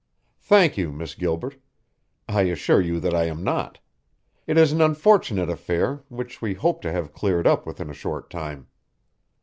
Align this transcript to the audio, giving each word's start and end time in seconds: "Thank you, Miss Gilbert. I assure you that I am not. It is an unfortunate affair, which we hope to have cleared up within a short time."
"Thank 0.39 0.79
you, 0.79 0.91
Miss 0.91 1.13
Gilbert. 1.13 1.57
I 2.27 2.41
assure 2.45 2.81
you 2.81 2.99
that 3.01 3.13
I 3.13 3.25
am 3.25 3.43
not. 3.43 3.77
It 4.47 4.57
is 4.57 4.71
an 4.71 4.81
unfortunate 4.81 5.47
affair, 5.47 6.01
which 6.09 6.41
we 6.41 6.55
hope 6.55 6.81
to 6.81 6.91
have 6.91 7.13
cleared 7.13 7.45
up 7.45 7.67
within 7.67 7.91
a 7.91 7.93
short 7.93 8.31
time." 8.31 8.65